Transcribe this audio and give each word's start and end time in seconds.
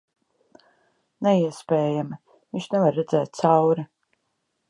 Neiespējami. 1.27 2.17
Viņš 2.57 2.67
nevar 2.77 2.99
redzēt 3.01 3.43
cauri... 3.43 3.89